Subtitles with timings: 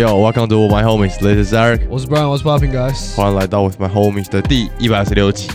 [0.00, 1.18] Yo welcome to my homies.
[1.18, 1.82] This is Eric.
[1.90, 3.14] 我是 Brian，我是 Popping Guys。
[3.14, 5.50] 欢迎来到 With My Homies 的第一百二十六集。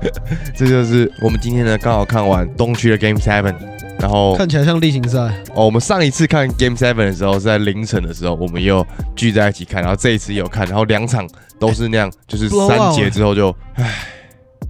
[0.56, 3.54] 这就是我们今天呢刚好看完东区的 Game Seven，
[3.98, 5.18] 然后看起来像例行赛，
[5.54, 8.82] 哦，我们上一次看 Game Seven 的时候是在凌晨的时候，我们又
[9.14, 11.28] 聚在一起看，然后这一次也有看，然后两场
[11.58, 14.06] 都是那样，就是三节之后就，唉，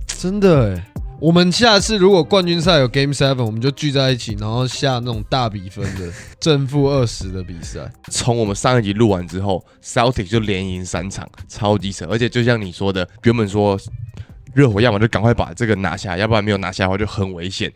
[0.09, 0.92] 真的哎。
[1.23, 7.89] 我们下次如果冠军赛有 Game Seven，我们就聚在一起，然后下那种大比分的正负二十的比赛。
[8.11, 12.09] 从我们上一集录完之后，Celtic 就连赢三场，超级扯。
[12.11, 13.79] 而且就像你说的，原本说
[14.53, 17.73] 热火要么就赶快把这个拿下，要不然没有拿下的话就很危险。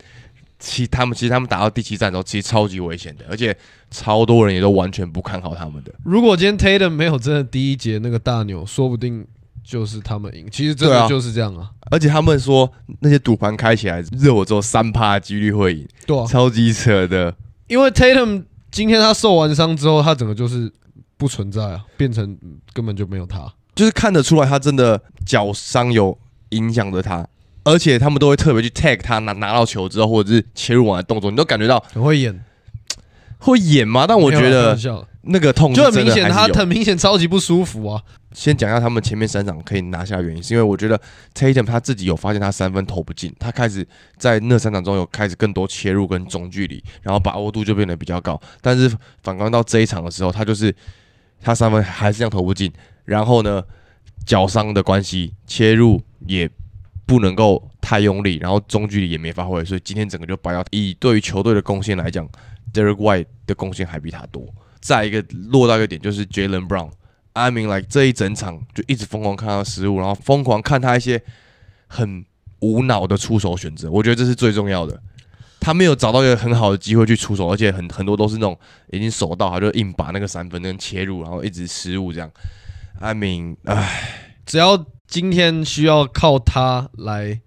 [0.59, 3.57] 其他们其实他们打到第七战的时候，其实超级危险的，而且
[3.89, 5.93] 超多人也都完全不看好他们的。
[6.03, 9.25] 如果今天 Tatum 没有真的第一节那个大牛，说不定。
[9.67, 11.69] 就是他们赢，其实真的就是这样啊！
[11.91, 17.35] 而且他们说那些赌盘开起来，热火只有三趴几率会赢，对，超级扯的。
[17.67, 20.71] 因为 Tatum 今天他受完伤之后，他整个就是
[21.17, 22.37] 不存在啊，变成
[22.71, 26.17] 根本就没有他，就是看得出来他真的脚伤有
[26.51, 27.27] 影响着他，
[27.65, 32.41] 而且他们都会特别去 tag 他拿拿到球之后，或者是切入网的动作，你都感觉到很会演，
[33.51, 34.05] 会演吗？
[34.07, 34.77] 但我觉得。
[35.29, 38.01] 那个痛就很明显，他很明显超级不舒服啊！
[38.31, 40.97] 先讲一下他们前面三场可以拿下原因，是因为我觉得
[41.35, 43.85] Tatum 他自己有发现他三分投不进，他开始
[44.17, 48.39] 在那三场中有开始更多切入跟中距离，然后把握度就变得比较高。
[48.61, 48.89] 但是
[49.21, 50.73] 反观到这一场的时候，他就是
[51.41, 52.71] 他三分还是这样投不进，
[53.03, 53.61] 然后呢
[54.25, 56.49] 脚伤的关系，切入也
[57.05, 60.63] 不能够太用力，然后中距离也没发挥，所以今天整个就白掉。
[60.71, 62.25] 以对于球队的贡献来讲
[62.73, 64.47] ，Derek White 的贡献还比他多。
[64.79, 71.21] 再一个落到一个点，就是 Jalen Brown，I mean like 这一整场就一直疯狂看他失误，然后疯狂看他一些
[71.87, 72.25] 很
[72.59, 75.01] 无脑的出手选择，我觉得这是最重要的。
[75.59, 78.57] 他没有找到一个很好的机会去出手，而且很很多都是那种
[78.91, 82.31] 已经守到，他就硬把那个三分跟切入，然后一直失误这样。
[82.99, 87.41] I mean，唉，只要今天需要靠他来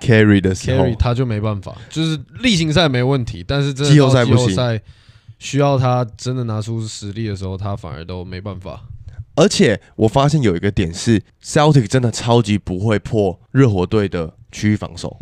[0.00, 1.76] carry 的时候，他就没办法。
[1.90, 4.80] 就是例行赛没问题，但是季后赛不行。
[5.38, 8.84] 需要他真的拿出实力的时候，他反而都没办法。
[9.34, 15.18] 而且我发现有一个点是，Celtic 真的超级不会破热火队的区域防守。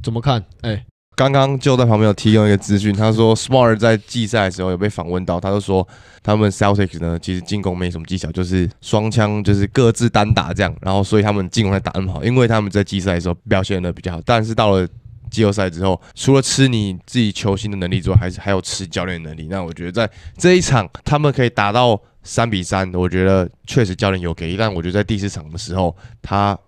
[0.00, 0.44] 怎么看？
[0.60, 0.86] 哎，
[1.18, 5.86] 刚刚就在旁边有提供一个资讯，他说 Smart 在季赛的时候有被访问到，他就说
[6.22, 14.86] 他们 Celtic 呢其实进攻没什么技巧，就是双枪就是各自单打这样，然后所以他们进攻才打那么好，因为他们在季赛的时候表现的比较好，但是到了。
[15.30, 19.46] 季后赛之后，除了吃你自己球星的能力之外，还是还有吃教练能力。
[19.50, 24.56] 那我觉得在这一场，他们可以打到三比三，我觉得确实教练有给。
[24.56, 26.58] 但我觉得在第四场的时候，他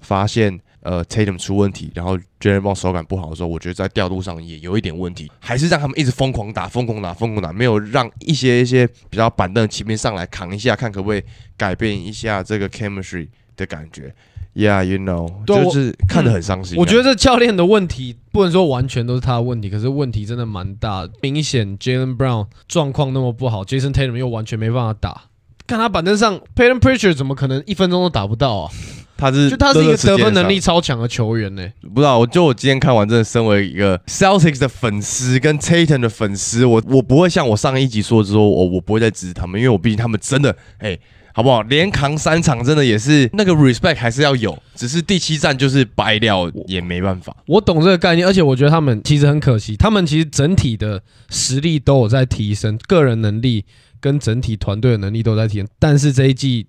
[0.00, 11.22] 发现呃 Tatum 出问题，然后 Jalen Brown 手感不好的时候，我觉得在调度上也有一点问题，还是让他们一直疯狂打、疯狂打、疯狂打，没有让一些一些比较板凳骑兵上来扛一下，看可不可以
[11.58, 14.14] 改变一下这个 chemistry 的感觉。
[14.54, 16.78] Yeah, you know，就是看得很伤心。
[16.78, 21.06] 我觉得这教练的问题不能说完全都是他的问题，可是问题真的蛮大。
[21.20, 25.24] 明显 Jalen Brown 状况那么不好，Jason Tatum 又完全没办法打。
[25.66, 28.72] 看他板凳上 Payton Pritchard 怎么可能一分钟都打不到啊？
[29.18, 31.68] 他是就他是一个得分能力超强的球员呢。
[31.94, 40.98] 不知道，我就我今天看完，真的身为一个 Celtics 的粉丝跟 Tatum 的粉丝，我我不会像我上一集说的说，我我不会再支持他们，因为我毕竟他们真的哎。
[41.34, 41.62] 好不好？
[41.62, 47.36] 连扛三场，真的也是那个 respect 还是要有，只是第七站就是掰掉也没办法。
[47.46, 53.64] 我懂这个概念，而且我觉得他们其实很可惜，他们其实整体的实力都有在提升，个人能力
[54.00, 56.66] 跟整体团队的能力都在提升，但是这一季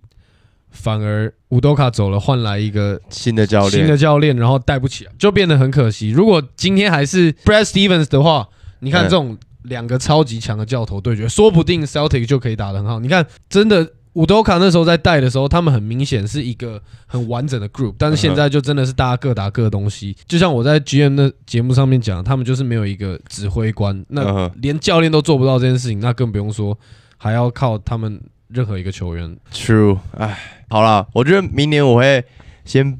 [0.72, 6.10] 反而乌多卡走了，换来一个新的教练，新的教练，然后带不起来，就变得很可惜。
[6.10, 8.48] 如果今天还是 Brad Stevens 的话，
[8.80, 13.00] 你看这种两个超级强的教头对决，说不定 Celtic 就可以打得很好。
[13.00, 13.94] 你看，真的。
[14.14, 20.18] 伍多卡那时候在带的时候，他们很明显是一个很完整的 group，但是现在就真的是大家各打各的东西。
[20.28, 26.78] 就像我在 GM 的节目上面讲，他们就是没有一个指挥官，那连教练都做不到这件事情，那更不用说
[27.18, 29.38] 还要靠他们任何一个球员。
[29.54, 30.38] True，哎，
[30.70, 32.24] 好了，我觉得明年我会
[32.66, 33.00] 先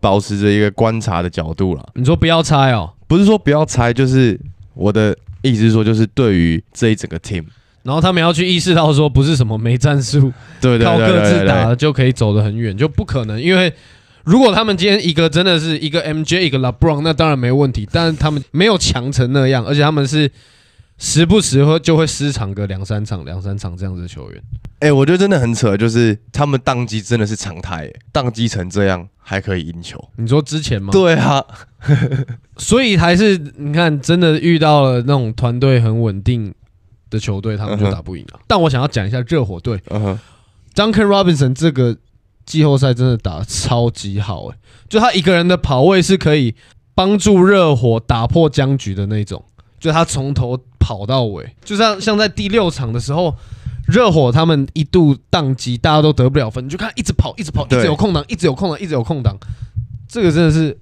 [0.00, 1.86] 保持着一个观察的角度了。
[1.94, 4.38] 你说不要猜哦，不是说不要猜，就是
[4.74, 7.44] 我的意思是说，就是对于这一整个 team。
[7.82, 13.38] 然后他们要去意识到说，不是什么没战术，对靠各自打就可以走得很远，就不可能。
[13.38, 13.70] 因为
[14.24, 17.86] 如果他们今天一个真的是一个 MJ 一个 LeBron，那当然没问题。
[17.92, 20.30] 但是他们没有强成那样，而且他们是
[21.04, 24.42] 时不时会就会失常个两三场、两三场这样子的球员。
[24.78, 30.02] 哎，我觉得真的很扯，就是他们宕机真的是常态，宕机成这样还可以赢球。
[30.16, 30.90] 你说之前吗？
[30.90, 31.44] 对啊，
[32.56, 36.54] 所以还是你看，真的遇到了那种团队很稳定。
[37.10, 38.40] 的球队，他们就打不赢了。
[38.48, 39.80] 但我想要讲一下热火队
[40.74, 41.96] ，，Duncan Robinson 这个
[42.44, 44.56] 季后赛真的打得超级好诶、
[44.88, 46.56] 就他一个人的跑位是可以
[46.92, 49.44] 帮助热火打破僵局的那种，
[49.84, 53.34] 就他从头跑到尾，就像像在第六场的时候。
[53.86, 59.38] 热火他们一度宕机，大家都得不了分，你就看一直跑，一直跑，一直有空档，一直有空档，一直有空档。
[60.08, 60.74] 这个真的是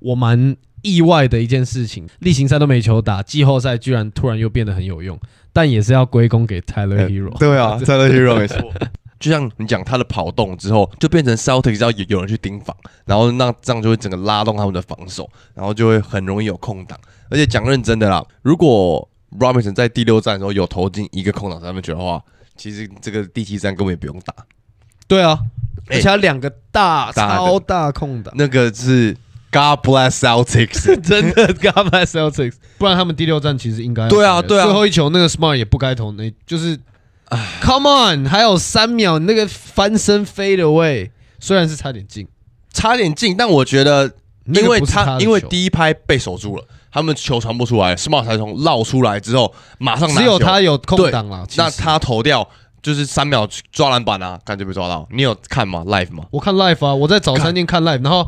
[0.00, 2.04] 我蛮意外的一件事情。
[2.18, 5.16] 例行赛都没球打，季后赛居然突然又变得很有用，
[5.52, 7.38] 但也是要归功给 Tyler Hero。
[7.38, 8.58] 对啊，，Tyler hero 没错。
[9.18, 16.98] 就像你讲他的跑动之后，就变成 Celtics 要有有人去盯防，然后那这样就会整个拉动他们的防守，然后就会很容易有空档。
[17.30, 22.22] 而且讲认真的啦，如果 Robinson 在第六站的时候有投进一个空档三分球的话，
[22.56, 24.34] 其实这个第七站根本也不用打，
[25.06, 25.38] 对啊，
[25.88, 25.96] 哎。
[25.96, 29.14] 而且他两个大超大空档，那个是
[29.50, 30.96] God bless Celtics。
[31.02, 34.64] 真的 God bless Celtics，不然他们第六站其实应该对啊对啊。
[34.64, 36.78] 最后一球那个 Smart 也不该投，那就是
[37.62, 42.26] Come on，还有三秒，那个翻身 fade away，虽然是差点进，
[42.72, 44.10] 差点进，但我觉得，
[44.46, 51.46] 因为他因为第一拍被守住了，他们球传不出来，Smart 才从绕出来之后马上拿只有他有空档了。
[51.56, 52.48] 那他投掉
[52.80, 55.06] 就是三秒抓篮板啊，感觉被抓到。
[55.10, 56.24] 你有看吗？Live 吗？
[56.30, 58.26] 我看 live 啊，我在早餐店看 live，然后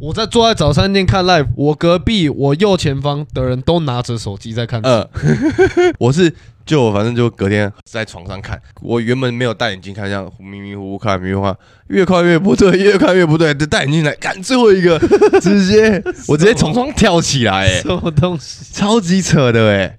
[0.00, 4.80] 我在坐在早餐店看 live，我隔壁我右前方的人都拿着手机在看。
[4.82, 5.08] 呃，
[6.00, 11.56] 我是就我反正就隔天在床上看，我原本没有戴眼镜看，这样迷迷糊糊看，迷迷糊糊看，
[11.88, 14.98] 越看越不对，越看越不对，就戴眼镜来看最后一个，
[15.40, 18.72] 直接我直接从床跳起来、欸，什么东西？
[18.72, 19.98] 超级扯的哎、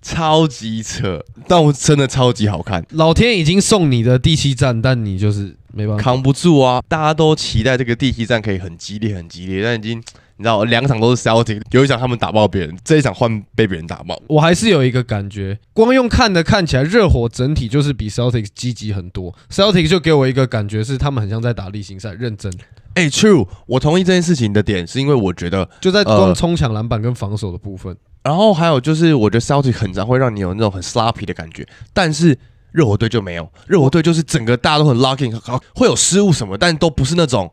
[0.00, 6.02] 超级扯，但我真的超级好看，老天已经送你的第七站，但你就是没办法。
[6.02, 6.82] 扛不住啊！
[6.88, 10.02] 大家都期待这个第七站可以很激烈，很激烈，但已经
[10.36, 14.20] 你知道两场都是 Celtic，有一场他们打爆别人，这一场换被别人打爆。
[14.26, 19.34] 我还是有一个感觉，光用看的看起来，热火整体就是比 Celtics 积极很多。
[19.50, 22.52] Celtics 就给我一个感觉是他们很像在打例行赛，认真，
[22.94, 27.96] 哎、t r u e 我同意这件事情的点是因为我觉得，就在光呃冲抢篮板跟防守的部分。
[28.24, 32.36] 然后还有就是我觉得 Celtic 很常会让你有那种很 sloppy 的感觉，但是
[32.72, 37.52] 热火队就没有，热火队就是整个大家都很 locking，好会有失误什么，但都不是那种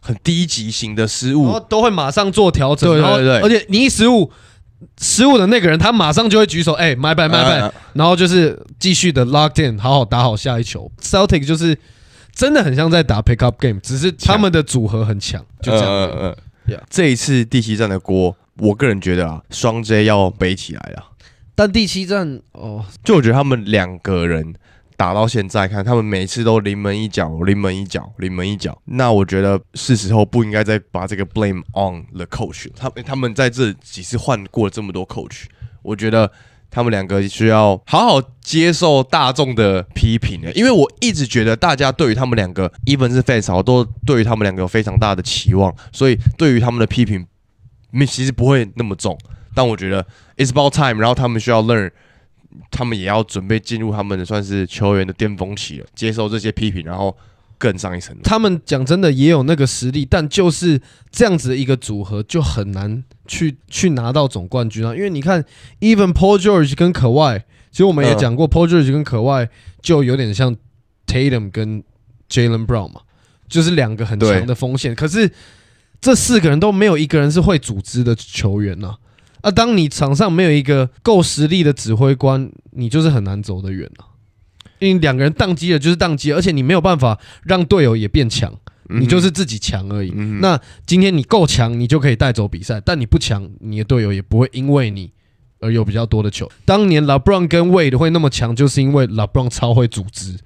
[0.00, 1.60] 很低级型的失误然后。
[1.68, 4.30] 都会马上做调整，对对对而且你一失误，
[5.00, 10.90] 失误的那个人他马上就会举手，哎、买 my 买 my 呃然后就是继续的 locked in，好好打好下一球。
[11.00, 11.76] Celtic 就是
[12.34, 16.10] 真的很像在打 pick up game，只是他们的组合很强，就这样而已。
[16.10, 21.04] 呃呃 Yeah 这一次第七站的锅，我个人觉得啊，双 J 要背起来了。
[21.56, 24.54] 但第七站哦，就我觉得他们两个人
[25.02, 28.80] 打到现在，看他们每次都临门一脚，临门一脚，临门一脚。
[28.84, 32.68] 那我觉得是时候不应该再把这个 blame on the coach。
[32.76, 35.46] 他们他们在这几次换过这么多 coach，
[35.82, 36.30] 我觉得
[36.70, 47.26] 他们两个需要好好接受大众的批评的，因为我一直觉得大家对于他们两个，even 是 fans 好，都对于他们两个有非常大的期望，所以对于他们的批评，
[47.90, 49.18] 没其实不会那么重。
[49.52, 50.06] 但我觉得
[50.36, 51.90] it's about time，然后他们需要 learn，
[52.70, 57.16] 他们也要准备进入他们的算是球员的巅峰期了，接受这些批评，然后
[57.58, 58.20] 更上一层楼。
[58.22, 60.80] 他们讲真的也有那个实力，但就是
[61.10, 64.94] 这样子的一个组合就很难去去拿到总冠军啊。
[64.94, 65.44] 因为你看
[65.80, 69.48] ，even Paul George 跟可外，其实我们也嗯讲过、Paul George 跟可外
[69.80, 70.56] 就有点像
[71.06, 71.82] Tatum 跟
[72.28, 73.02] Jalen Brown 嘛，
[73.48, 74.94] 就是两个很强的锋线。
[74.94, 75.30] 可是
[76.00, 78.98] 这四个人都没有一个人是会组织的球员呐、啊。
[79.50, 84.06] 当你场上没有一个够实力的指挥官，你就是很难走得远啊。
[84.78, 88.52] 因为两个人宕机了就是宕机，而且你没有办法让队友也变强，
[88.88, 90.12] 你就是自己强而已。
[90.14, 95.12] 嗯那今天你够强，你就可以带走比赛；但你不强，你的队友也不会因为你
[95.60, 96.50] 而有比较多的球。
[96.64, 100.36] 当年 LeBron 跟 Wade 会那么强，就是因为 LeBron 超会组织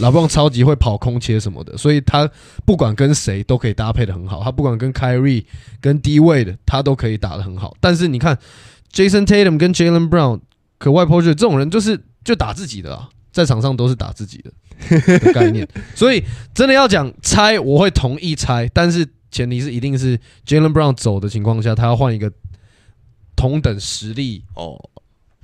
[0.00, 2.28] ，LeBron 超级会跑空切什么的，所以他
[2.64, 4.42] 不管跟谁都可以搭配的很好。
[4.42, 5.44] 他不管跟 Kyrie、
[5.80, 7.76] 跟 D Wade，他都可以打的很好。
[7.80, 8.38] 但是你看
[8.92, 10.40] Jason Tatum 跟 Jalen Brown、
[10.78, 15.68] 可外 p o r 这种人，就是就打自己的啊，在场上都是打自己的概念。
[15.94, 16.22] 所以
[16.54, 22.30] 真的要讲拆，我会同意拆，但是前提是一定是 Jalen Brown 走的情况下，他要换一个
[23.34, 24.78] 同等实力哦，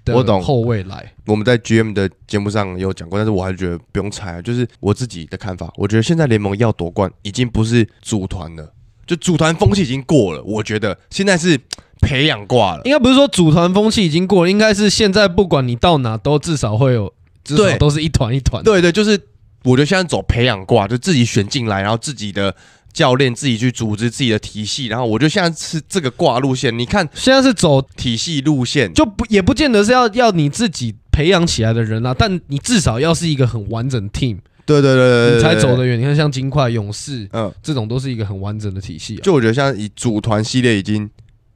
[0.07, 1.13] 我懂后卫来。
[1.27, 5.73] 我们在 GM 的节目上有讲过，但是我还是觉得不用猜啊，就是我自己的看法。
[5.77, 8.73] 我觉得现在联盟要夺冠，已经不是组团了，
[9.07, 10.43] 就组团风气已经过了。
[10.43, 11.61] 我觉得现在是
[12.01, 12.83] 培养挂了。
[12.85, 17.13] 应该不是说组团风气已经过了，应该是现在不管你到哪都至少会有，
[17.45, 18.63] 至少都是一团一团。
[18.65, 19.21] 对对，就是
[19.65, 22.57] 我觉得现在走培养挂，就自己选进来，然后自己的
[22.93, 26.77] 教练自己去组织自己的体系，然后我就现在是这个挂路线。
[26.79, 35.77] 你看现在是走体系路线，就不也不见得是要要你自己培养起来的人啊，但你至少要是一个很完整的 team，对对对对对，你才走。
[35.77, 35.99] 得远。
[35.99, 39.21] 你看像金块、勇士嗯，这种都是一个很完整的体系、啊。
[39.23, 41.09] 就我觉得像以组团系列已经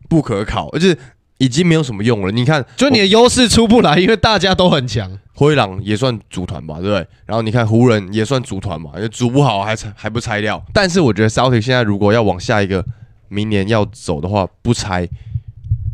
[0.08, 0.96] 不可考，而且
[1.38, 2.30] 已经没有什么用了。
[2.30, 5.18] 你看，就你的优势出不来，因为大家都很强。
[5.34, 7.06] 灰狼也算组团吧，对不对？
[7.26, 10.64] 然后你看湖人也算组团嘛，也组不好还拆还不拆掉。
[10.72, 12.84] 但是我觉得 Celtic 现在如果要往下一个
[13.28, 15.08] 明年要走的话，不拆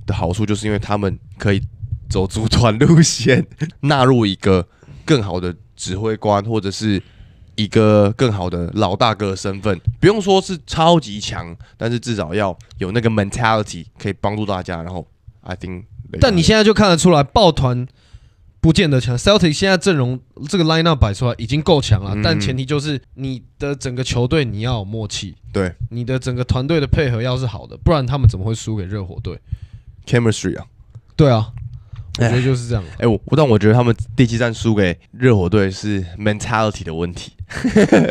[0.06, 1.62] 的好处就是因为他们可以
[2.08, 3.46] 走组团路线，
[3.80, 4.68] 纳入一个
[5.04, 7.02] 更好的指挥官或者是
[7.54, 9.80] 一个更好的老大哥身份。
[9.98, 14.82] 不用说是超级强，但是至少要有那个 mentality 可以帮助大家。
[14.82, 15.06] 然后
[15.40, 15.84] I think，
[16.20, 17.86] 但你现在就看得出来，抱团
[18.60, 19.16] 不见得强。
[19.16, 29.38] Celtic 现在阵容这个 lineup 摆出来已经够强了，嗯但前提就是你的整个球队你要有默契，对你的整个团队的配合要是好的，不然他们怎么会输给热火队
[30.06, 30.66] ？chemistry 啊。
[31.16, 31.52] 对啊，
[32.18, 32.82] 我觉得就是这样。
[32.98, 37.32] 哎、我但我觉得他们第七战输给热火队是 mentality 的问题。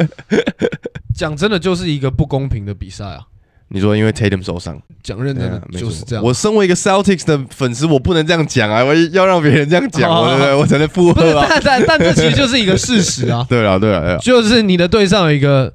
[1.15, 3.27] 讲真的，就是一个不公平的比赛啊！
[3.71, 6.25] 你说因为 Tatum 受伤，讲认真的啊就是这样。
[6.25, 11.47] 我身为一个 Celtics 的粉丝，我不能这样讲啊，我要让别人这样讲，哦我我才能附不是，和啊。
[11.63, 15.73] 但但但这其实就是一个事实啊， 对了对了对了，就是你的队上有一个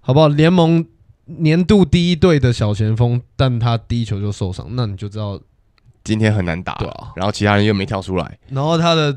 [0.00, 0.28] 好不好？
[0.28, 0.84] 联盟
[1.26, 5.38] 年度第一队的小前锋，但他第一球就受伤，那你就知道，
[6.02, 7.12] 今天很难打，对啊。
[7.14, 9.16] 然后其他人又没跳出来，然后他的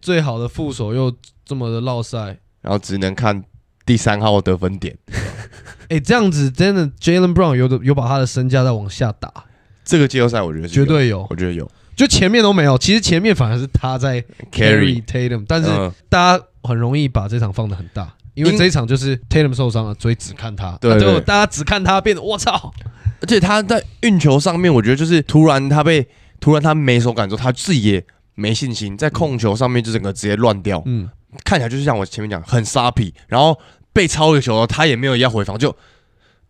[0.00, 1.14] 最好的副手又
[1.44, 3.42] 这么的落赛，然后只能看
[3.84, 4.96] 第三号得分点。
[5.88, 9.32] 哎，这样子真的 Jalen Brown 有的有把他的身价在往下打，
[9.84, 11.26] 这个季后赛我觉得绝对有。
[11.30, 11.70] 我觉得有。
[11.96, 15.92] 就前面都没有，其实前面反而是他在 carry carry，Tatum，但是嗯。
[16.08, 20.78] 大家很容易把这场放的很大，因为因这一场就是 Tatum 受伤了，所以只看他。
[20.80, 22.72] 对大家只看他，变得我操，
[23.20, 26.06] 而且他在运球上面，我觉得就是突然他被
[26.38, 31.08] 突然他没手感之后，他自己也没信心，在控球上面就整个直接乱掉，嗯，
[31.44, 33.58] 看起来就是像我前面讲很沙皮，然后
[33.92, 35.74] 被抄一个球，他也没有要回防，就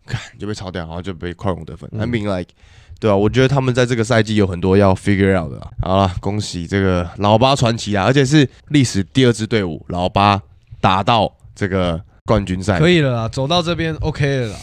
[0.07, 1.89] 看就被抄掉，然后就被快攻得分。
[1.93, 2.51] 嗯 I mean like，
[2.99, 5.71] 对啊，我觉得他们在这个赛季有很多要 figure out 的啊。
[5.83, 10.41] 好了，恭喜这个老八传奇啊，而且是历史第二支队伍老八
[10.81, 14.59] 打到这个冠军赛，可以了啦，走到这边 OK 了啦。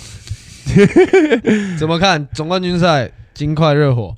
[1.79, 4.15] 怎么看总冠军赛金块热火？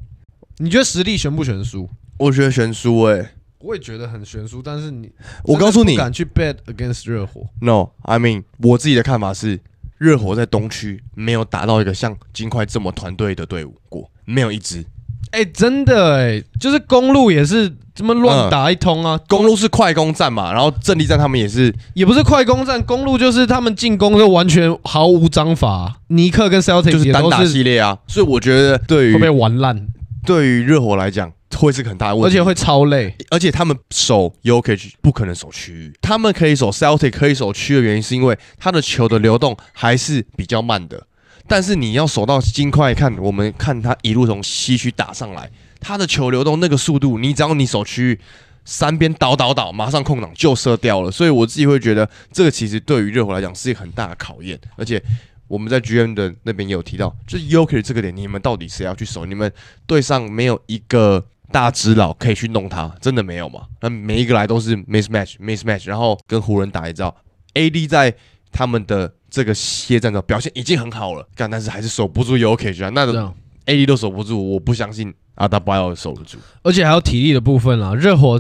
[0.58, 1.90] 你觉得实力悬不悬殊？
[2.18, 3.32] 我觉得悬殊哎。
[3.62, 5.12] 我也觉得很悬殊，但是你
[5.44, 7.42] 我告诉你敢去 bet against 热火。
[7.62, 9.60] ，No，I mean，我自己的看法是，
[9.98, 14.86] 热火在东区没有打到一个像金块这么团队的队伍过，没有一支。
[15.32, 29.88] 哎、真的哎、就是公路也是这么乱打一通啊，公路是快攻战嘛，然后阵地战他们也是也不是快攻战，公路就是他们进攻就完全毫无章法啊、尼克跟 Celtic 就是单打系列啊，所以我觉得对会被于玩烂，
[30.26, 33.16] 对于热火来讲会是个很大的问题，而且会超累。
[33.30, 41.06] 而且他们守 Yokich 不可能守区域，他们可以守 Celtic 可以守区的原因是因为他的球的流动还是比较慢的，
[41.48, 48.20] 但是你要守到金块，看我们看他一路从西区打上来，他的球流动那个速度，你只要你守区域。
[48.66, 55.02] 三边倒倒倒，马上空档就射掉了，所以我自己会觉得这个其实对于热火来讲是一个很大的考验，而且
[55.48, 59.26] 我们在 GM 的那边也有提到，就是 Yoker 这个点，你们到底谁要去守？
[59.26, 59.52] 你们
[59.88, 63.62] 队上没有一个大只佬可以去弄他，真的没有吗？
[63.82, 67.16] 那每一个来都是 mismatch mismatch，然后跟湖人打一招
[67.54, 68.14] ，AD 在
[68.52, 73.34] 他们的这个歇战中表现已经很好了，干但是还是守不住 Yoker 啊，那这样
[73.66, 76.38] ，AD 都守不住，我不相信阿达巴要守得住。
[76.64, 77.94] 而且还有体力的部分啦。
[77.96, 78.40] 热火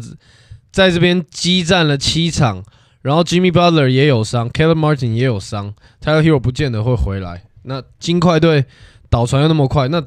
[0.71, 2.63] 在这边激战了七场，
[3.01, 7.43] 然后 Jimmy Butler 也有伤 k e l l e Martin 也有伤，Tyler Hero 不见得会回来。
[7.63, 8.65] 那金块队
[9.09, 10.03] 倒船又那么快，那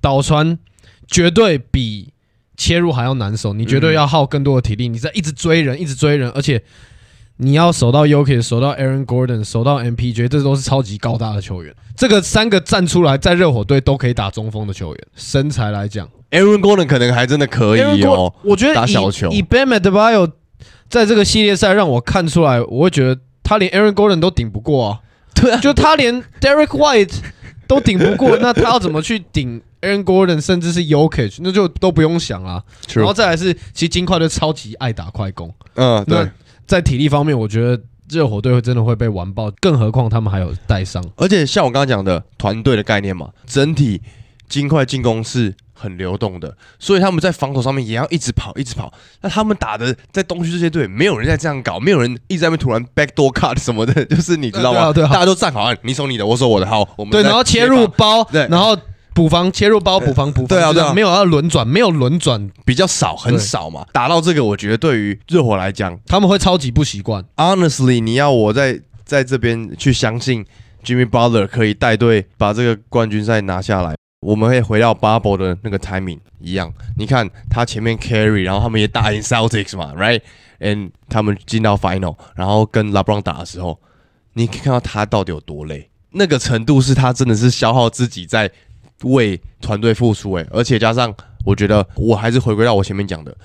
[0.00, 0.58] 倒船
[1.06, 2.13] 绝对比
[2.56, 6.62] 切入还要难守，你绝对要耗更多的体力，你在一直追人，一直追人，而且
[7.38, 11.74] 你要守到 Yuki，守到 Aaron Gordon，守到 MPJ，这都是超级高大的球员。
[11.96, 16.08] 这个三个站出来，在热火队都可以打中锋的球员，身材来讲。
[16.30, 20.30] Aaron Gordon 可能还真的可以哦，我觉得打小球以 Bam Adebayo
[20.88, 25.00] 在这个系列赛让我看出来，我会觉得他连 Aaron Gordon 都顶不过啊，
[25.34, 27.18] 对啊，就他连 Derek White
[27.68, 32.62] 都顶不过，那他要怎么去顶 Aaron Gordon，甚至是 Yokich，那就都不用想啦。
[32.94, 36.28] 然后再来是，其实金块队超级爱打快攻，嗯，对。
[36.66, 41.04] 在体力方面，我觉得热火队会真的会被完爆，更何况他们还有带伤。
[41.16, 44.00] 而且像我刚刚讲的团队的概念嘛，整体
[44.48, 48.90] 金块进攻是很流动的，所以他们在防守上面也要一直跑，一直跑。
[49.20, 54.80] 那他们打的在东区这些队，没有人在这样搞，没有人一直在那边突然 backdoor cut 什么的，就是你知道吗？
[54.80, 58.74] 对啊对啊大家都站好，啊你守你的，我守我的，好，我们对，然后切，入包，对然后
[59.14, 63.86] 补防切入包补防补防，对啊对啊没有要轮转，没有轮转，比较少，很少嘛。
[63.92, 67.24] 打到这个，我觉得对于热火来讲他们会超级不习惯。
[67.36, 70.44] ，honestly，你要我在在这边去相信
[70.84, 73.94] Jimmy Butler 可以带队把这个冠军赛拿下来。
[74.20, 83.78] 我们会回到 Bubble 的那个 timing 一样，你看他前面 carry，然后他们也打赢 Celtics 嘛，right？and 他们进到 final，然后跟 LeBron 打的时候，
[84.32, 88.50] 你可以看到他到底有多累，那个程度是他真的是消耗自己在
[89.02, 93.36] 为团队付出诶、而且加上我觉得我还是回归到我前面讲的，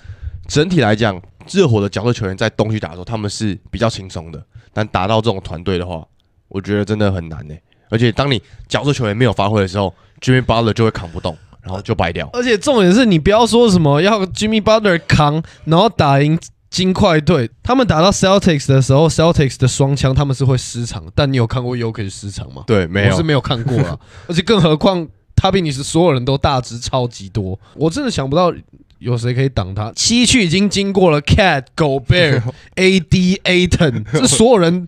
[0.47, 4.41] 整体来讲，热火的角色球员在东区打的时候，他们是比较轻松的，
[4.73, 6.05] 但打到这种团队的话，
[6.47, 7.55] 我觉得真的很难呢、
[7.89, 12.29] 而且当你角色球员没有发挥的时候，Jimmy Butler 就会扛不动，然后就败掉。
[12.33, 16.39] 而且重点是你不要说什么要 Jimmy Butler 扛，然后打赢
[16.69, 17.49] 金块队。
[17.63, 22.63] 他们打到 Celtics 的时候，Celtics 的双枪他们是会失常，但你有看过 y o k i 失常吗？
[22.67, 23.97] 对，没有我是没有看过啊。
[24.29, 25.07] 而且更何况
[25.41, 28.53] 他比你是所有人都大只超级多，我真的想不到
[28.97, 29.89] 有谁可以挡他。
[29.95, 32.43] 西区已经经过了 Cat、Gobert、
[32.75, 34.85] AD、Aton， 这所有人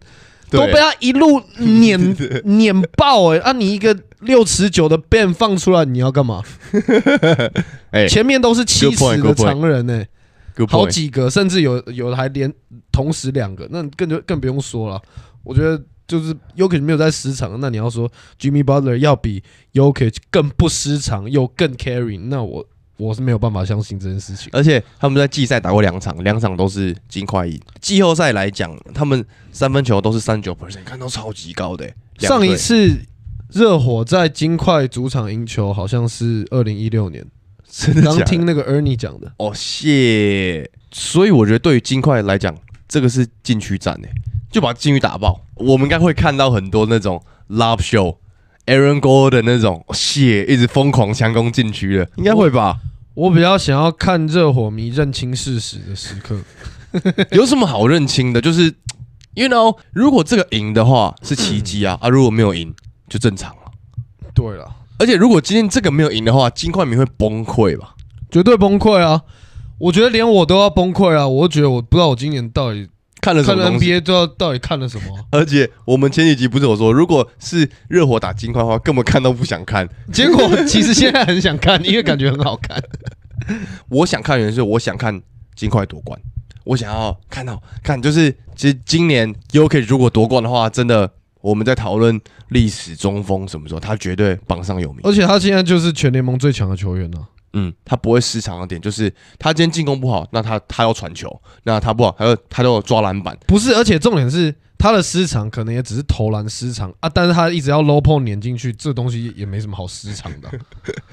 [0.49, 6.43] 都被他一路碾碾爆哎、啊，你一个六尺九的 Ben 放出来，你要干嘛？
[7.91, 10.03] 哎前面都是七尺的常人呢、
[10.67, 10.85] 好。
[10.85, 12.53] 几个，甚至有有的还连
[12.91, 15.01] 同时两个，那更就更不用说了。
[15.43, 15.81] 我觉得
[16.11, 19.41] 就是 y o k i 没有在失常，那你要说 Jimmy Butler 要比
[19.71, 24.49] y o k i 更不失常又更 carry，那我我是没有办法相信这件事情。
[24.51, 27.57] 而且他们在季赛打过两场，两场都是金块赢。
[27.79, 31.95] 季后赛来讲，他们三分球都是三九 percent，看到超级高的、欸。
[32.27, 32.99] 上一次
[33.49, 37.25] 热火在金块主场赢球，好像是二零一六年，
[38.03, 39.31] 刚听那个 Ernie 讲的。
[39.37, 40.69] 哦，谢。
[40.91, 42.53] 所以我觉得对于金块来讲，
[42.89, 44.11] 这个是禁区战诶、
[44.51, 45.41] 就把金鱼打爆。
[45.55, 48.17] 我们应该会看到很多那种 love show。
[48.67, 52.77] Aaron Gordon 那种谢一直疯狂强攻禁区的，应该会吧？
[53.15, 56.39] 我比较想要看热火迷认清事实的时刻。
[57.31, 58.39] 有什么好认清的？
[58.39, 58.73] 就是
[59.33, 62.73] ，you know，如果这个赢的话是奇迹啊，啊，如果没有赢
[63.09, 63.71] 就正常了。
[64.33, 67.95] 对了，而且如果今天这个没有赢的话，金块迷会崩溃吧？
[68.29, 69.21] 绝对崩溃啊！
[69.77, 71.27] 我觉得连我都要崩溃啊！
[71.27, 72.87] 我觉得我不知道我今年到底
[73.21, 79.87] 看了看了什么东西？NBA 都要到底看了什么啊、而且我们前几集不是有说，如果是热火打金块的话，根本看都不想看。
[80.11, 82.81] 结果其实现在很想看，因为感觉很好看。
[83.89, 85.21] 我想看原因是我想看
[85.55, 86.19] 金块夺冠，
[86.63, 95.01] 我想要看到看，就是其实今年 UK 如果夺冠的话，真的我们在讨论历史中锋什么时候，他绝对榜上有名。
[95.03, 97.27] 而且他现在就是全联盟最强的球员啊！
[97.53, 103.37] 嗯，他不会失常的点就是他今天进攻不好，那他他要传球，那他不好，他就他都有抓篮板。
[103.47, 110.51] 不是，而且重点是他的失常可能也只是投篮失常啊，但是他一直要 low point 碾进去，这东西也没什么好失常的啊、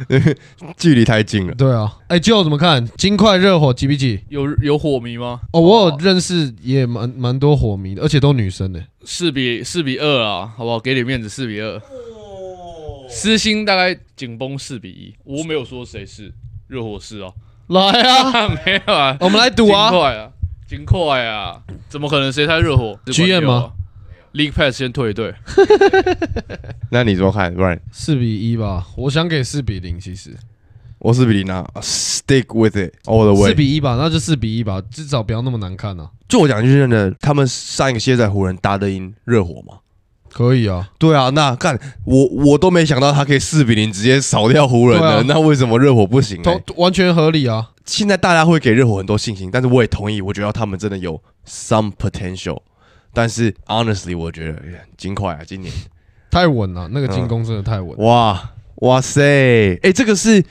[0.79, 1.55] 距离太近了。
[1.55, 2.87] 对啊，哎，就怎么看？
[2.97, 4.21] 金块热火几比几？
[4.29, 5.41] 有有火迷吗？
[5.53, 8.83] 哦，我有认识也蛮蛮多火迷的，而且都女生的。
[9.05, 10.79] 四比四比二啊，好不好？
[10.79, 11.83] 给点面子，四比二。
[13.09, 16.33] 私心大概紧绷四比一，我没有说谁是
[16.67, 17.33] 热火是哦，
[17.69, 19.91] 来啊， 没有啊，我们来赌金啊！
[19.91, 20.31] 块啊，
[20.69, 23.73] 金块啊，怎么可能谁猜热火？GM 吗
[24.35, 25.35] ？League Pass 先退一队，
[26.93, 27.53] 那你怎么看？
[27.55, 30.37] 不然四比一吧，我想给四比零，其实。
[31.01, 33.55] 我四比零啊，stick with it all the 四 way。
[33.55, 36.11] 比一吧，那就四比一吧，至少不要那么难看啊。
[36.29, 39.79] 就我讲句真的，他们上一个系列赛湖人打得赢热火吗？
[40.33, 46.63] 可以啊，对啊，那干我我都没想到他可以四比零直接扫掉湖人的，那为什么热火不行、都欸？
[46.77, 47.71] 完全合理啊。
[47.85, 52.61] 现在大家会给热火很多信心，但是我也同意，我觉得他们真的有 some potential。
[53.15, 55.73] 但是 honestly，我觉得哎金块啊，今年
[56.31, 57.97] 太稳了，那个进攻真的太稳。
[57.99, 60.45] 哇哇塞，哎、这个是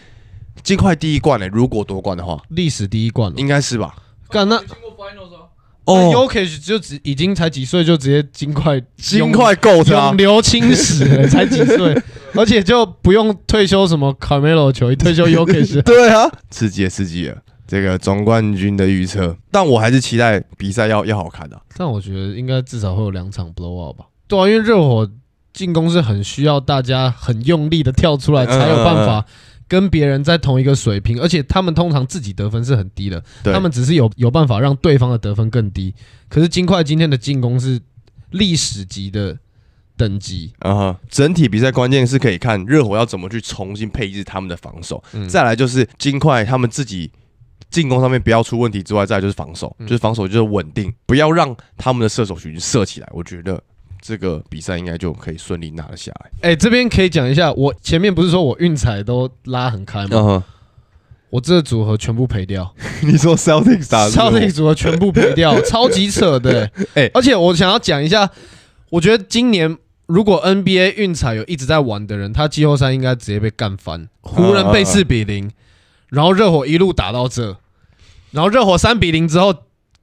[0.63, 3.37] 金块第一冠哎、如果夺冠的话，历史第一冠了。
[3.39, 3.95] 应该是吧？
[4.29, 5.47] 干那进过 Finals 啊，
[5.87, 6.11] 哦。
[6.11, 9.91] y o k i s 就只已经才几岁，就直接金块金块够他。
[10.09, 11.99] 永，流青史了， 才几岁，
[12.35, 17.37] 而且就不用退休什么 Carmelo 球衣，退休 y o k i s 对啊，刺激了刺激了。
[17.67, 24.05] 这个总冠军的预测，但我还是期待比赛要要好看的、但我觉得应该至少会有两场 blow out 吧。
[24.25, 25.09] 对啊，因为热火
[25.53, 29.25] 进攻是很需要大家很用力的跳出来，才有办嗯法
[29.67, 35.93] 跟别人在同一个水平，而且他们通常自己得分是很低的，他们只是有有办法让对方的得分更低。
[36.29, 37.79] 可是金块今天的进攻是
[38.31, 39.37] 历史级的
[39.95, 45.27] 等级，啊哈，整体比赛关键是可以看热火要怎么去重新配置他们的防守，嗯。
[45.27, 47.11] 再来就是金块他们自己
[47.69, 49.87] 进攻上面不要出问题之外，再来就是防守，嗯。
[49.87, 53.09] 就是防守就是稳定，不要让他们的射手群射起来。
[53.11, 53.61] 我觉得
[54.07, 56.31] 这个比赛应该就可以顺利拿得下来。
[56.49, 60.09] 哎，这边可以讲一下，我前面不是说我运彩都拉很开吗？
[60.13, 60.43] 嗯，
[61.29, 66.71] 我这个组合全部赔掉， 你说 Celtics 打 Celtics 组合全部赔掉， 超级扯的。
[66.93, 68.29] 哎而且我想要讲一下，
[68.91, 74.07] 我觉得今年如果 NBA 运彩有一直在玩的人，他季后赛应该直接被干翻。
[74.21, 75.51] 湖人被四比零，
[76.07, 77.57] 然后热火一路打到这，
[78.31, 79.53] 然后热火三比零之后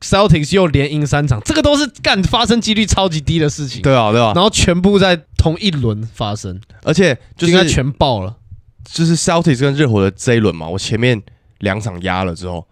[0.04, 3.82] ，Celtics 又连赢三场，这个都是干发生几率超级低的事情。
[3.82, 8.36] 对啊，对啊，然后全部在同一轮发生，而且就应该全爆了。
[8.84, 11.20] 就是 Celtics 跟热火的这一轮嘛，我前面
[11.60, 12.66] 两场压了之后，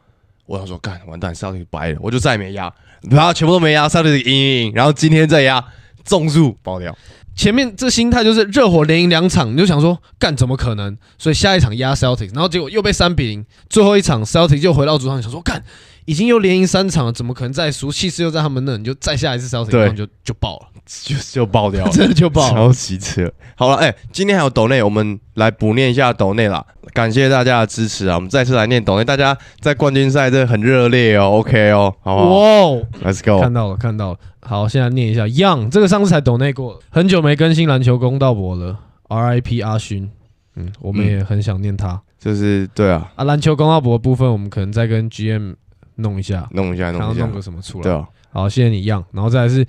[0.46, 2.72] 我想说干完蛋，Celtics 白了，我就再也没压，
[3.10, 5.64] 然后全部都没压，Celtics 赢赢赢，然后今天再压，
[6.04, 6.94] 中数爆掉。
[7.34, 10.94] 前面这心态就是热火连赢两场，你就想说干怎么可能？
[11.16, 15.64] 所以下一场压 Celtics，然后结果又被三比零，最后一场 Celtics 又回到主场，想说干
[16.04, 17.90] 已经又连赢三场了，怎么可能再输？
[17.92, 22.54] 气势又在他们那，你就再下一次 Celtics，对就就爆了，就就爆掉了， 真的就爆了。
[22.54, 23.30] 超级扯。
[23.56, 26.64] 好了，哎、今天还有抖内，我们来补念一下抖内啦。
[26.92, 28.16] 感谢大家的支持啊！
[28.16, 33.40] 我们再次来念抖内，大家在冠军赛真的很热烈哦，OK 哦，好不好哇哦，？Let's go。
[33.40, 40.10] 看到了看到了，好，现在念一下 Young，这个上次才抖内过，很久没更新篮球公道博了，RIP 阿勋，
[40.56, 43.24] 嗯，我们嗯也很想念他、就是对啊，啊。
[43.24, 45.54] 篮球公道博的部分，我们可能再跟 GM
[46.02, 47.84] 弄一下，弄一下，弄一下弄，个什么出来。
[47.84, 49.66] 对啊，好，谢谢你样，然后再来是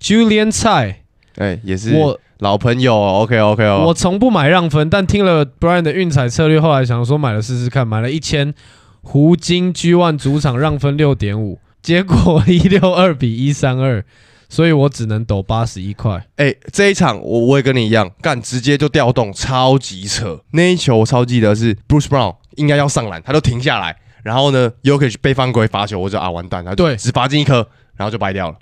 [0.00, 1.02] Julian 蔡，
[1.36, 3.84] 哎、也是我老朋友哦，OK OK 哦。
[3.86, 8.54] 我从不买让分，但听了 Brian 的运彩策略，后来想说买了试试看，买了一千
[9.02, 14.04] 胡金 G One 主场让分六点五，结果一六二比一三二，
[14.48, 16.26] 所以我只能抖八十一块。
[16.36, 20.40] 哎、这一场我我也跟你一样，干直接就调动，超级扯。
[20.52, 28.56] 那一球我超记得是 Bruce Brown 应该要上篮，他都停下来，然后呢 y o k i c 被犯规罚球，我就啊完蛋，他就对只罚进一颗，然后就掰掉了。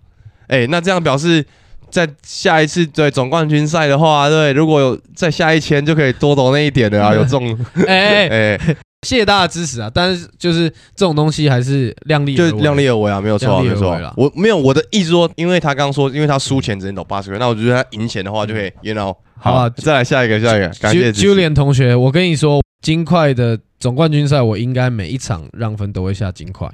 [0.49, 1.45] 哎、那这样表示
[1.91, 9.91] 在下一次对总冠军赛的话，对，如果有在下一千就可以多抖那一点的啊， 有中，哎、 哎、哎、谢谢大家的支持啊！
[9.93, 14.15] 但是就是这种东西还是量力就而为量力而为啊，没有错、啊，没有错。
[14.17, 19.15] 我没有我的意思说，因为他刚刚说，因为他输钱只能抖八十块，那我觉得他赢钱的话就可以，you know。
[19.41, 26.69] 好啊再来下一个，下一个，感谢 Julian 同学，我跟你说，金块的总冠军赛，我应该每一场让分都会下金块，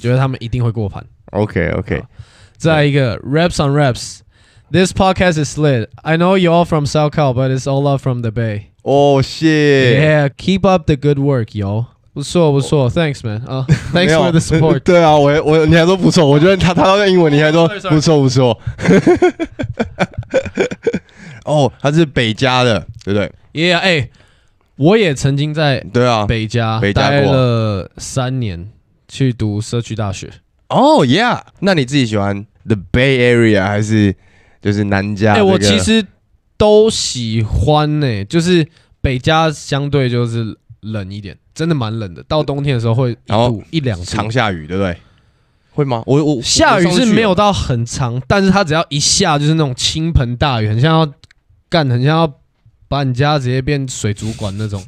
[0.00, 1.04] 觉得他们一定会过盘。
[1.32, 2.02] OK OK，
[2.56, 4.20] 再一个 Raps on Raps。
[4.72, 5.88] This podcast is lit.
[6.02, 8.70] I know you all from South Cal, but it's all love from the Bay.
[8.82, 10.00] Oh shit!。
[10.00, 11.86] Yeah, keep up the good work, yo.
[12.14, 13.44] 不错不错，Thanks man.
[13.44, 14.80] 啊、，Thanks for the support.
[14.80, 18.58] 对啊，我我你还说不错，我觉得他他都用英文，你还说.不错不错。
[21.44, 24.08] 哦，他是北加的，对不对？Yeah，哎、
[24.76, 26.26] 我也曾经在对啊。
[26.26, 28.70] 北加北加待过了三年，
[29.08, 30.30] 去读社区大学。
[30.68, 34.16] 哦，Yeah，那你自己喜欢 The Bay Area 还是
[34.60, 35.52] 就是南加哎、这个？
[35.52, 36.04] 我其实
[36.56, 38.66] 都喜欢呢、就是
[39.00, 42.22] 北加相对就是冷一点，真的蛮冷的。
[42.24, 44.96] 到冬天的时候会一然后度一两度常，下雨，对不对？
[45.72, 46.02] 会吗？
[46.06, 51.12] 我我下雨是没有到到很长，但是它只要一下就是那种倾盆大雨，很像要
[51.68, 52.32] 干，很像要
[52.94, 54.80] 把你家直接变水族馆那种。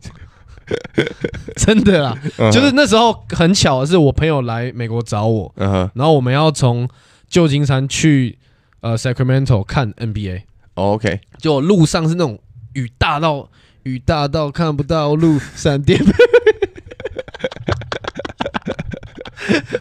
[1.57, 2.17] 真的啦，
[2.53, 6.89] 就是那时候很巧的是，我朋友来美国找我，然后我们要从
[7.29, 8.39] 旧金山去
[8.81, 10.43] 呃 Sacramento 看 NBA，
[10.75, 12.39] 哦，OK，就路上是那种
[12.75, 13.49] 雨大到
[13.85, 16.03] 雨大到看不到路，闪电，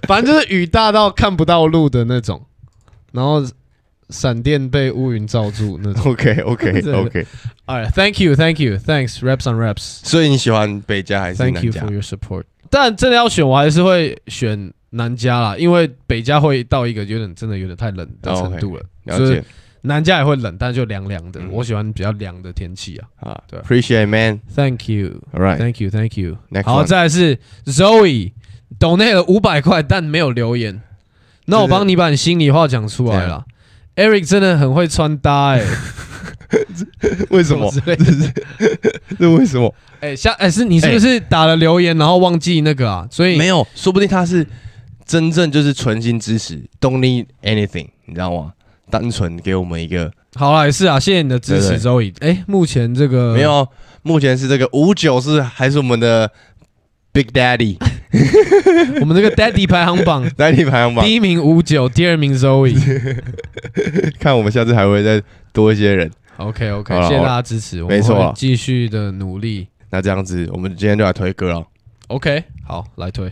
[0.07, 2.45] 反正就是雨大到看不到路的那种，
[3.11, 3.43] 然后
[4.09, 6.11] 闪电被乌云罩住那种。
[6.11, 11.91] OK OK 真的 OK，Alright, thank you, thank you, thanks, reps on reps, 所以你喜欢北加还是 thank you for
[11.91, 12.43] your support。
[12.69, 18.83] 但真的要选，我还是会选南加啦，因为北加会到一个有点真的有点太冷的哦程度了。
[19.03, 19.43] 了解
[19.81, 21.39] 南加也会冷，但就凉凉的。
[21.39, 23.29] 嗯我喜欢比较凉的天气啊。
[23.29, 26.37] 啊对，Appreciate man，Thank you, All right，thank you, thank you。
[26.49, 28.33] Next 好再来是 Zoe，
[28.79, 30.81] 抖内了五百块，但没有留言。
[31.45, 33.45] 那我帮你把你心里话讲出来了。
[33.95, 35.63] Eric 真的很会穿搭哎、
[37.29, 37.69] 为什么？
[37.71, 38.05] 之类的？
[39.17, 39.73] 这为什么？
[40.01, 43.07] 哎、下哎、是你是不是打了留言，然后忘记那个啊？
[43.09, 44.45] 所以没有，说不定他是
[45.05, 48.51] 真正就是纯心支持，don't need anything，你知道吗？
[48.89, 52.13] 单纯给我们一个好了，也是啊，谢谢你的支持对，Zoe。
[52.19, 53.67] 哎、目前这个没有，
[54.03, 56.29] 目前是这个五九是还是我们的
[57.11, 57.77] Big Daddy
[59.01, 62.75] 我们这个 Daddy 排行榜 Daddy 排行榜第，一名五九，第二名 Zoe。
[64.19, 65.21] 看我们下次还会再
[65.53, 66.09] 多一些人。
[66.37, 69.67] OK OK，谢谢大家支持，我们没错继续的努力。
[69.89, 71.65] 那这样子，我们今天就来推歌了。
[72.07, 73.31] OK，好，来推。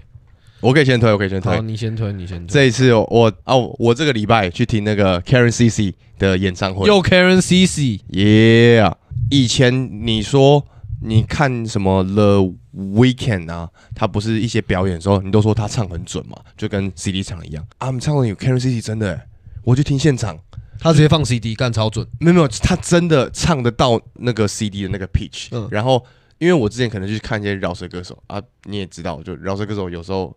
[0.62, 1.62] 我可以先推，我可以先好，推。
[1.62, 2.48] 你先推，你先推。
[2.48, 6.88] 这一次我我哦，我这个礼拜去听那个 Karen CC 的演唱会。
[6.88, 8.94] 又 Karen CC，Yeah，
[9.30, 10.66] 以前你说
[11.06, 17.66] 你看什么 The Weekend 啊，他不是一些表演的时候，你都说他唱很准嘛，就跟 CD 唱一样。
[17.78, 19.28] 啊，我们唱的有 Karen CC 真的欸，
[19.64, 20.40] 我去听现场，
[20.80, 22.08] 他直接放 CD 干超准。
[22.20, 26.04] 没有没有，他真的唱得到那个 CD 的那个 pitch，、嗯然后
[26.40, 30.36] 因为我之前可能去看一些饶舌歌手啊，你也知道，就饶舌歌手有时候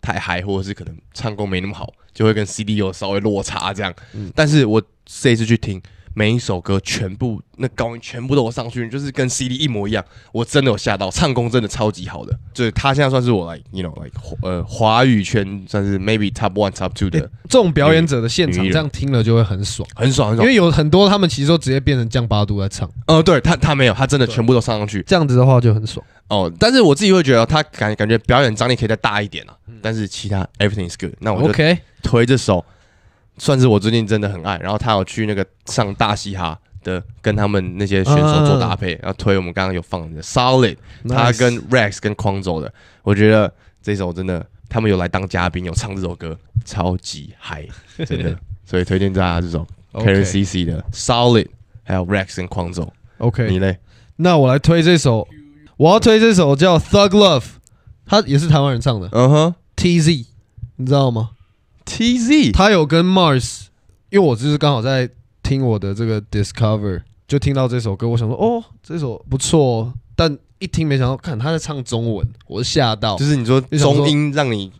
[0.00, 3.94] 太嗨，或者是可能唱功没那么好，就会跟 CD 有稍微落差这样。
[4.14, 5.80] 嗯但是我这一次去听。
[6.18, 20.44] 每一首歌全部那高音全部都有上去，就是跟 CD 一模一样，我真的有吓到，唱功真的超级好的，就是他现在算是我 like you know like 呃华语圈算是 maybe top one top two 的，这种表演者的现场，这样听了就会很爽，很爽很爽。
[20.44, 26.04] 因为有很多他们其实都直接变成降八度在唱，呃，对他他没有，他真的全部都上上去，这样子的话就很爽。
[26.30, 31.54] 哦，但是我自己会觉得他感感觉表演张力可以再大一点啊，但是其他 everything is good，那我就
[32.02, 32.64] 推这首，
[33.38, 34.58] 算是我最近真的很爱。
[34.58, 40.76] 然后他有去那个上大嘻哈的，跟他们那些选手做搭配，然后推我们刚刚有放的 Solid，
[41.08, 42.72] 他跟 Rex 跟匡走的，
[43.02, 47.66] 我觉得这首真的他们有来当嘉宾，有唱这首歌，超级嗨，
[48.06, 51.48] 真的， 所以推荐大家这首 Karen CC 的 Solid，
[51.84, 53.78] 还有 Rex 跟匡走，OK，你嘞？
[54.16, 55.26] 那我来推这首，
[55.76, 57.44] 我要推这首叫 Thug Love，
[58.04, 59.08] 他也是台湾人唱的。
[59.12, 59.54] 嗯哼。
[59.76, 60.26] TZ，
[60.74, 61.30] 你知道吗？
[61.88, 63.66] ，TZ，他有跟 Mars，
[64.10, 65.08] 因为我就是刚好在
[65.42, 74.70] 听我的这个 Discover，就听到这首歌，我想说哦，这首不错哦，但一听没想到，看他在唱中文，我吓到，就是你说中音让你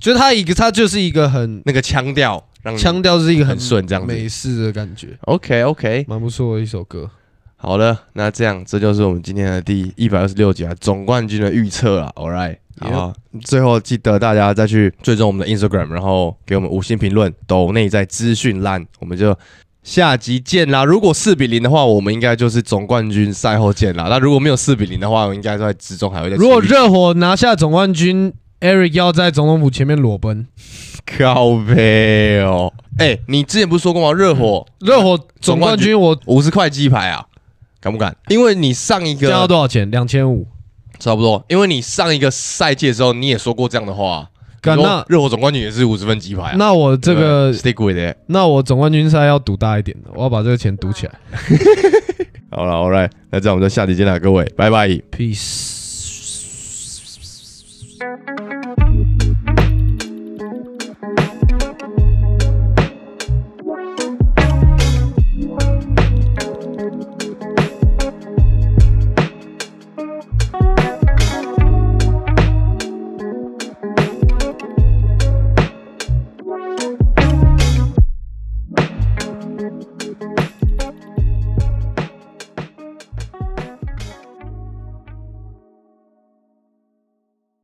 [0.00, 4.12] 就是他一个，他就是一个很那个腔调让你腔调是一个很顺这样子。
[4.12, 7.10] 美式的感觉，OK OK，蛮不错的一首歌。
[7.56, 12.12] 好了，那这样这就是我们今天的第一百二十六集啊，总冠军的预测啊。
[12.14, 13.12] All right，好，
[13.44, 19.36] 最后记得大家再去追踪我们的 Instagram，然后给我们五星评论，抖内在资讯栏，我们就
[19.82, 20.84] 下集见啦。
[20.84, 24.06] 如果四比零的话，我们应该就是总冠军赛后见啦。
[24.08, 30.46] 那如果没有四比零的话，我应该在之中还会再如果热火拿下总冠军，Eric 要在总统府前面裸奔。
[31.06, 32.72] 靠背哦。
[32.98, 34.12] 哎、你之前不是说过吗？
[34.12, 37.24] 热火热火总冠军我五十块鸡排啊，
[37.80, 38.14] 敢不敢？
[38.28, 39.90] 因为你上一这样要多少钱？
[39.90, 40.46] 两千五。
[40.98, 44.28] 差不多，因为你上一个赛季的时候你也说过这样的话。
[44.60, 46.54] 那热火总冠军也是五十分鸡排啊。
[46.58, 48.16] 那我这个 stick with it。
[48.26, 51.12] 那我总冠军赛要赌大一点的，我要把这个钱赌起来。
[52.50, 54.88] 好了，All right，那这样我们就下集见了，各位，拜拜。
[55.16, 55.77] Peace。